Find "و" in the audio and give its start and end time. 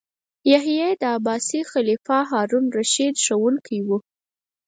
3.87-3.89